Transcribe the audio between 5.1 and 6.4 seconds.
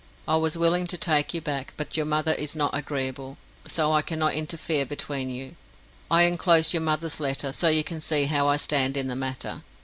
you. I